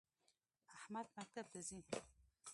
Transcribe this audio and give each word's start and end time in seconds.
احمد 0.77 1.07
مکتب 1.17 1.45
ته 1.53 1.59
ځی 1.67 1.79